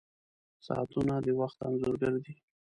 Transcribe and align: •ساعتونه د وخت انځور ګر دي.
•ساعتونه 0.67 1.13
د 1.25 1.27
وخت 1.39 1.57
انځور 1.67 1.95
ګر 2.01 2.15
دي. 2.23 2.33